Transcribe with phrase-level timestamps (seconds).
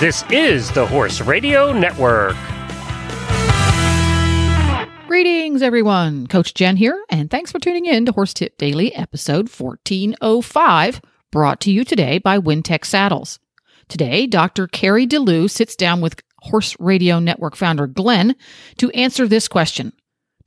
[0.00, 2.34] This is the Horse Radio Network.
[5.06, 6.26] Greetings, everyone.
[6.26, 11.60] Coach Jen here, and thanks for tuning in to Horse Tip Daily, episode 1405, brought
[11.60, 13.38] to you today by Wintec Saddles.
[13.88, 14.66] Today, Dr.
[14.66, 18.34] Carrie DeLu sits down with Horse Radio Network founder Glenn
[18.78, 19.92] to answer this question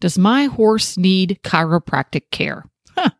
[0.02, 2.66] Does my horse need chiropractic care?
[2.96, 3.12] Huh.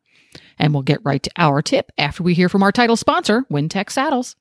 [0.60, 3.90] And we'll get right to our tip after we hear from our title sponsor, Wintec
[3.90, 4.36] Saddles.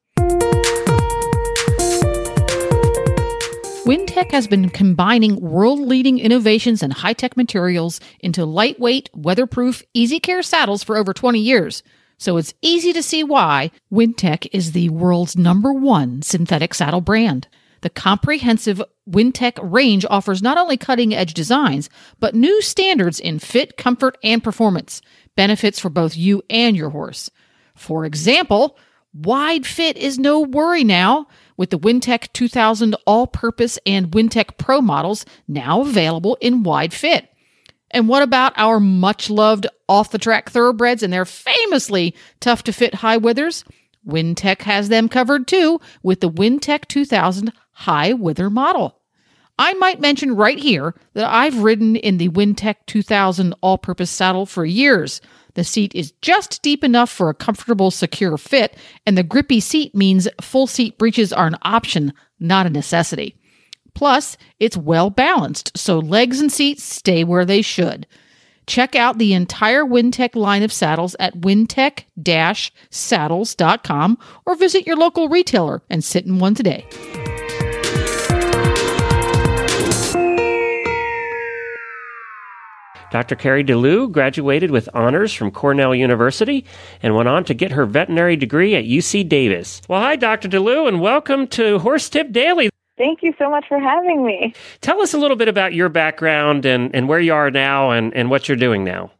[4.16, 10.18] Wintec has been combining world leading innovations and high tech materials into lightweight, weatherproof, easy
[10.18, 11.82] care saddles for over 20 years.
[12.16, 17.46] So it's easy to see why Wintec is the world's number one synthetic saddle brand.
[17.82, 23.76] The comprehensive Wintec range offers not only cutting edge designs, but new standards in fit,
[23.76, 25.02] comfort, and performance.
[25.34, 27.30] Benefits for both you and your horse.
[27.74, 28.78] For example,
[29.12, 34.80] wide fit is no worry now with the Wintec 2000 all purpose and Wintec Pro
[34.80, 37.28] models now available in wide fit.
[37.90, 42.72] And what about our much loved off the track thoroughbreds and their famously tough to
[42.72, 43.64] fit high withers?
[44.06, 49.00] Wintec has them covered too with the Wintec 2000 high wither model.
[49.58, 54.46] I might mention right here that I've ridden in the Wintec 2000 all purpose saddle
[54.46, 55.20] for years.
[55.56, 58.76] The seat is just deep enough for a comfortable, secure fit,
[59.06, 63.34] and the grippy seat means full seat breeches are an option, not a necessity.
[63.94, 68.06] Plus, it's well balanced, so legs and seats stay where they should.
[68.66, 75.80] Check out the entire Wintec line of saddles at wintec-saddles.com or visit your local retailer
[75.88, 76.84] and sit in one today.
[83.16, 83.34] Dr.
[83.34, 86.66] Carrie DeLu graduated with honors from Cornell University
[87.02, 89.80] and went on to get her veterinary degree at UC Davis.
[89.88, 90.50] Well, hi, Dr.
[90.50, 92.68] DeLu, and welcome to Horse Tip Daily.
[92.98, 94.52] Thank you so much for having me.
[94.82, 98.12] Tell us a little bit about your background and, and where you are now and,
[98.12, 99.10] and what you're doing now.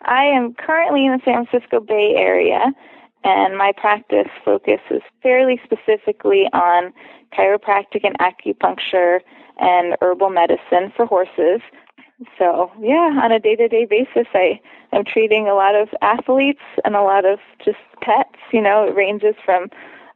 [0.00, 2.72] I am currently in the San Francisco Bay Area,
[3.22, 6.92] and my practice focuses fairly specifically on
[7.32, 9.20] chiropractic and acupuncture
[9.58, 11.60] and herbal medicine for horses.
[12.38, 14.60] So, yeah, on a day to day basis, I
[14.92, 18.38] am treating a lot of athletes and a lot of just pets.
[18.52, 19.70] You know, it ranges from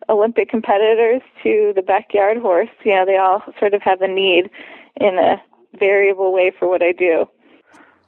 [0.09, 2.69] Olympic competitors to the backyard horse.
[2.85, 4.51] You know, they all sort of have a need
[5.01, 5.43] in a
[5.79, 7.27] variable way for what I do.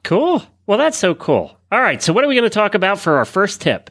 [0.03, 0.43] Cool.
[0.65, 1.57] Well, that's so cool.
[1.71, 2.01] All right.
[2.01, 3.89] So, what are we going to talk about for our first tip?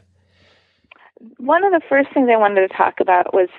[1.37, 3.49] One of the first things I wanted to talk about was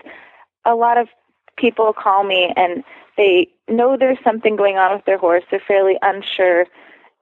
[0.64, 1.08] a lot of
[1.56, 2.82] people call me and
[3.16, 5.44] they know there's something going on with their horse.
[5.50, 6.66] They're fairly unsure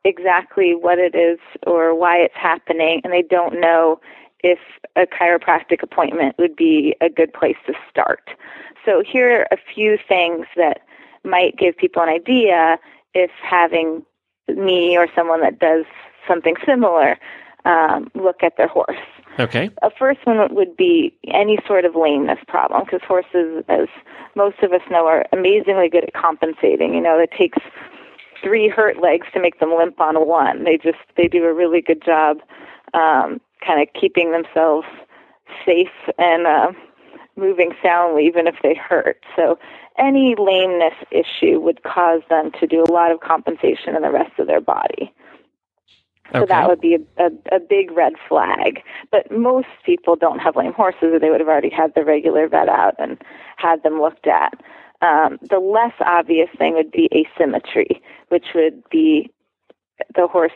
[0.04, 4.00] exactly what it is or why it's happening, and they don't know
[4.44, 4.58] if
[4.96, 8.30] a chiropractic appointment would be a good place to start.
[8.84, 10.80] So, here are a few things that
[11.24, 12.78] might give people an idea
[13.14, 14.04] if having
[14.48, 15.84] me or someone that does
[16.26, 17.18] something similar
[17.64, 18.96] um, look at their horse.
[19.38, 19.70] Okay.
[19.82, 23.86] A first one would be any sort of lameness problem because horses, as
[24.34, 26.94] most of us know, are amazingly good at compensating.
[26.94, 27.58] You know, it takes
[28.42, 30.64] three hurt legs to make them limp on one.
[30.64, 32.38] They just they do a really good job,
[32.94, 34.86] um, kind of keeping themselves
[35.64, 35.88] safe
[36.18, 36.72] and uh,
[37.36, 39.24] moving soundly, even if they hurt.
[39.36, 39.58] So
[39.98, 44.38] any lameness issue would cause them to do a lot of compensation in the rest
[44.38, 45.12] of their body.
[46.32, 46.46] So Okay.
[46.46, 48.82] that would be a, a, a big red flag.
[49.10, 52.48] But most people don't have lame horses, or they would have already had the regular
[52.48, 53.18] vet out and
[53.56, 54.52] had them looked at.
[55.00, 59.30] Um, the less obvious thing would be asymmetry, which would be
[60.14, 60.52] the horse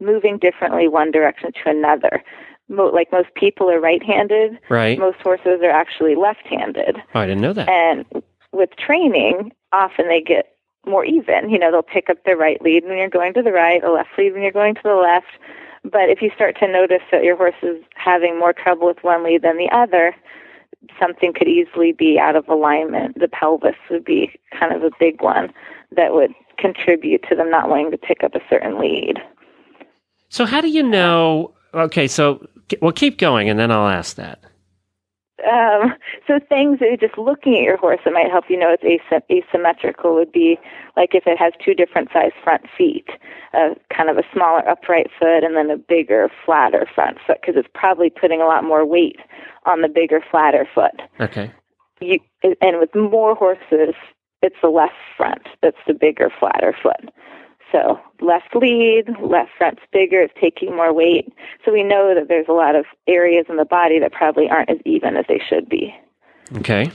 [0.00, 2.22] moving differently one direction to another.
[2.68, 4.98] Mo- like most people are right-handed, Right.
[4.98, 6.98] most horses are actually left-handed.
[7.14, 7.68] Oh, I didn't know that.
[7.68, 8.04] And
[8.52, 10.57] with training, often they get
[10.88, 11.50] more even.
[11.50, 13.90] You know, they'll pick up the right lead when you're going to the right, a
[13.90, 15.26] left lead when you're going to the left.
[15.84, 19.24] But if you start to notice that your horse is having more trouble with one
[19.24, 20.14] lead than the other,
[20.98, 23.18] something could easily be out of alignment.
[23.18, 25.52] The pelvis would be kind of a big one
[25.96, 29.18] that would contribute to them not wanting to pick up a certain lead.
[30.28, 31.54] So, how do you know?
[31.72, 32.46] Okay, so
[32.80, 34.40] well, keep going, and then I'll ask that.
[35.46, 35.94] Um,
[36.26, 39.22] so things that just looking at your horse that might help you know it's asym-
[39.30, 40.58] asymmetrical would be
[40.96, 43.08] like if it has two different size front feet,
[43.54, 47.54] uh, kind of a smaller upright foot and then a bigger, flatter front foot because
[47.56, 49.20] it's probably putting a lot more weight
[49.64, 51.00] on the bigger, flatter foot.
[51.20, 51.52] Okay.
[52.00, 53.94] You, and with more horses,
[54.42, 57.10] it's the left front that's the bigger, flatter foot.
[57.72, 61.32] So left lead, left front's bigger, it's taking more weight.
[61.64, 64.70] So we know that there's a lot of areas in the body that probably aren't
[64.70, 65.94] as even as they should be.
[66.56, 66.90] Okay.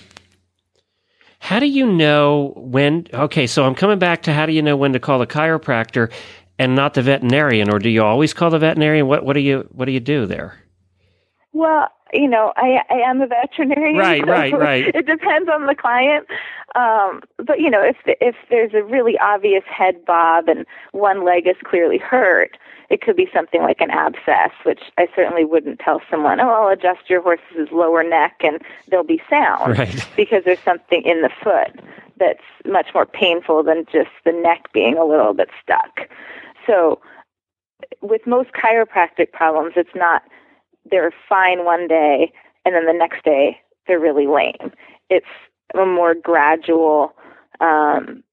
[1.40, 3.08] How do you know when?
[3.14, 6.10] Okay, so I'm coming back to how do you know when to call the chiropractor
[6.58, 9.08] and not the veterinarian, or do you always call the veterinarian?
[9.08, 10.58] What what do you what do you do there?
[11.52, 13.98] Well, you know, I I am a veterinarian.
[13.98, 14.96] Right, so right, right.
[14.96, 16.28] It depends on the client.
[16.76, 21.26] Um, but you know, if the, if there's a really obvious head bob and one
[21.26, 22.58] leg is clearly hurt,
[22.90, 26.74] it could be something like an abscess, which I certainly wouldn't tell someone, oh, I'll
[26.74, 29.78] adjust your horse's lower neck and they'll be sound.
[29.78, 30.08] Right.
[30.16, 31.80] Because there's something in the foot
[32.18, 36.08] that's much more painful than just the neck being a little bit stuck.
[36.68, 37.02] So,
[38.02, 40.24] with most chiropractic problems, it's not
[40.90, 42.32] they're fine one day
[42.66, 44.72] and then the next day they're really lame.
[45.10, 45.26] It's
[45.74, 47.14] a more gradual
[47.60, 48.24] um,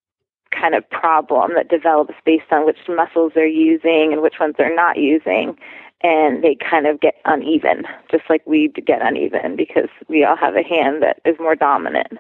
[0.50, 4.74] kind of problem that develops based on which muscles they're using and which ones they're
[4.74, 5.56] not using.
[6.02, 10.56] And they kind of get uneven, just like we get uneven because we all have
[10.56, 12.18] a hand that is more dominant.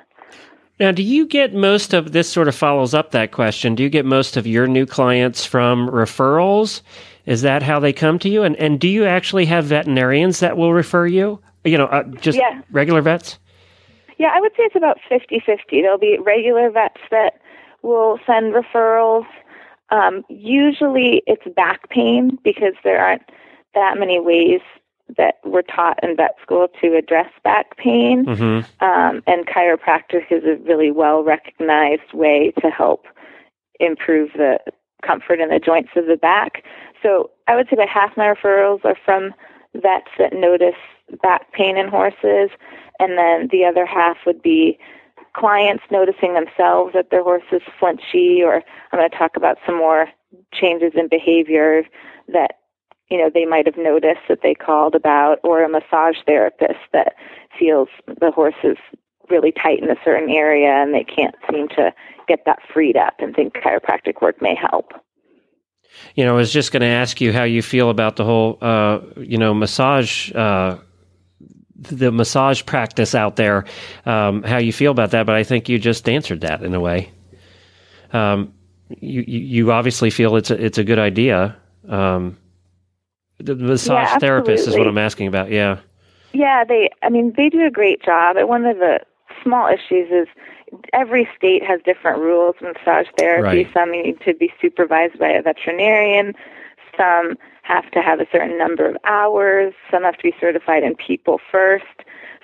[0.78, 3.74] Now, do you get most of this sort of follows up that question?
[3.74, 6.82] Do you get most of your new clients from referrals?
[7.30, 8.42] Is that how they come to you?
[8.42, 11.38] And and do you actually have veterinarians that will refer you?
[11.64, 12.60] You know, uh, just Yeah.
[12.72, 13.38] regular vets?
[14.18, 15.80] Yeah, I would say it's about 50 50.
[15.80, 17.34] There'll be regular vets that
[17.82, 19.26] will send referrals.
[19.90, 23.22] Um, usually it's back pain because there aren't
[23.74, 24.60] that many ways
[25.16, 28.24] that we're taught in vet school to address back pain.
[28.24, 28.84] Mm-hmm.
[28.84, 33.06] Um, and chiropractic is a really well recognized way to help
[33.78, 34.58] improve the
[35.02, 36.62] comfort in the joints of the back.
[37.02, 39.32] So I would say about half my referrals are from
[39.74, 40.74] vets that notice
[41.22, 42.50] back pain in horses,
[42.98, 44.78] and then the other half would be
[45.34, 48.62] clients noticing themselves that their horse is flinchy, or
[48.92, 50.08] I'm going to talk about some more
[50.52, 51.84] changes in behavior
[52.28, 52.58] that
[53.08, 57.14] you know they might have noticed that they called about, or a massage therapist that
[57.58, 57.88] feels
[58.20, 58.76] the horse is
[59.28, 61.92] really tight in a certain area and they can't seem to
[62.26, 64.92] get that freed up and think chiropractic work may help.
[66.14, 68.58] You know, I was just going to ask you how you feel about the whole,
[68.60, 70.78] uh, you know, massage, uh,
[71.76, 73.64] the massage practice out there.
[74.06, 75.26] Um, how you feel about that?
[75.26, 77.12] But I think you just answered that in a way.
[78.12, 78.52] Um,
[78.98, 81.56] you, you obviously feel it's a it's a good idea.
[81.88, 82.36] Um,
[83.38, 84.86] the massage Yeah, therapist is what.
[84.86, 85.50] I'm asking about.
[85.50, 85.78] Yeah.
[86.32, 88.36] Yeah, they I mean they do a great job.
[88.36, 89.00] And one of the
[89.42, 90.28] small issues is
[90.92, 93.64] every state has different rules in massage therapy.
[93.64, 93.72] Right.
[93.72, 96.34] Some need to be supervised by a veterinarian,
[96.96, 100.94] some have to have a certain number of hours, some have to be certified in
[100.96, 101.84] people first.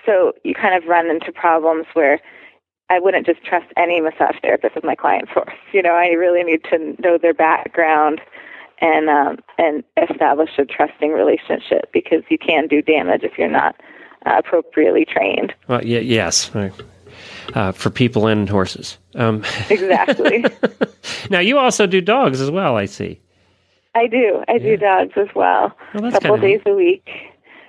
[0.05, 2.19] So you kind of run into problems where
[2.89, 5.53] I wouldn't just trust any massage therapist with my client's horse.
[5.73, 8.21] You know, I really need to know their background
[8.79, 13.75] and um, and establish a trusting relationship because you can do damage if you're not
[14.25, 15.53] uh, appropriately trained.
[15.67, 16.51] Well, yeah, yes.
[17.53, 18.97] Uh, for people and horses.
[19.15, 20.43] Um, Exactly.
[21.29, 22.75] now you also do dogs as well.
[22.75, 23.21] I see.
[23.95, 24.43] I do.
[24.47, 25.75] I do dogs as well.
[25.93, 27.07] Well, a couple days a week.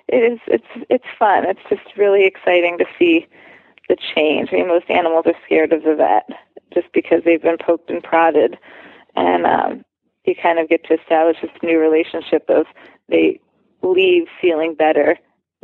[0.09, 0.39] It is.
[0.47, 1.47] It's it's fun.
[1.47, 3.27] It's just really exciting to see
[3.89, 4.51] the change.
[4.53, 6.29] I mean, most animals are scared of the vet
[6.75, 8.59] just because they've been poked and prodded,
[9.17, 9.85] and um,
[10.25, 12.67] you kind of get to establish this new relationship of
[13.09, 13.41] they
[13.83, 15.17] leave feeling better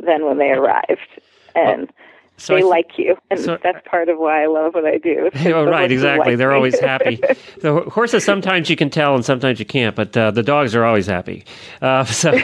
[0.03, 1.21] than when they arrived,
[1.53, 1.91] and
[2.37, 4.97] So they th- like you, and so- that's part of why I love what I
[4.97, 5.29] do.
[5.45, 6.31] Oh, right, exactly.
[6.33, 6.55] like They're me.
[6.55, 7.21] always happy.
[7.61, 10.83] The horses sometimes you can tell, and sometimes you can't, but uh, the dogs are
[10.83, 11.45] always happy.
[11.81, 12.35] Uh, so,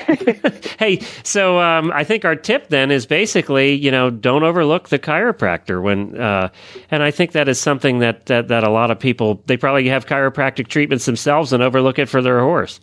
[0.79, 4.97] hey, so um, I think our tip then is basically, you know, don't overlook the
[4.97, 6.49] chiropractor when, uh,
[6.89, 9.89] and I think that is something that, that that a lot of people they probably
[9.89, 12.79] have chiropractic treatments themselves and overlook it for their horse.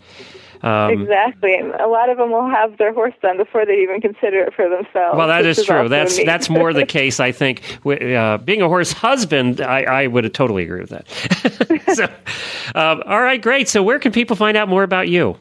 [0.63, 4.01] Um, Exactly, and a lot of them will have their horse done before they even
[4.01, 5.17] consider it for themselves.
[5.17, 5.89] Well, that which is true.
[5.89, 6.27] That's neat.
[6.27, 7.63] that's more the case, I think.
[7.87, 11.09] Uh, being a horse husband, I, I would totally agree with that.
[11.95, 12.05] so,
[12.75, 13.69] um, all right, great.
[13.69, 15.37] So, where can people find out more about you?